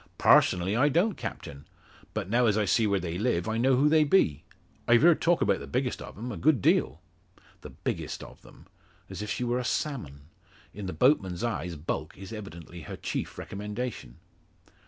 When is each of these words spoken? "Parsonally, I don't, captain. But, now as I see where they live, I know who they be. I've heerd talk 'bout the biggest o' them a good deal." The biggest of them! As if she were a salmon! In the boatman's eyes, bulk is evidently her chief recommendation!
"Parsonally, 0.17 0.75
I 0.75 0.89
don't, 0.89 1.15
captain. 1.15 1.67
But, 2.15 2.27
now 2.27 2.47
as 2.47 2.57
I 2.57 2.65
see 2.65 2.87
where 2.87 2.99
they 2.99 3.19
live, 3.19 3.47
I 3.47 3.59
know 3.59 3.75
who 3.75 3.87
they 3.87 4.03
be. 4.03 4.43
I've 4.87 5.03
heerd 5.03 5.21
talk 5.21 5.45
'bout 5.45 5.59
the 5.59 5.67
biggest 5.67 6.01
o' 6.01 6.11
them 6.11 6.31
a 6.31 6.37
good 6.37 6.59
deal." 6.59 7.01
The 7.61 7.69
biggest 7.69 8.23
of 8.23 8.41
them! 8.41 8.65
As 9.11 9.21
if 9.21 9.29
she 9.29 9.43
were 9.43 9.59
a 9.59 9.63
salmon! 9.63 10.21
In 10.73 10.87
the 10.87 10.91
boatman's 10.93 11.43
eyes, 11.43 11.75
bulk 11.75 12.17
is 12.17 12.33
evidently 12.33 12.81
her 12.81 12.97
chief 12.97 13.37
recommendation! 13.37 14.15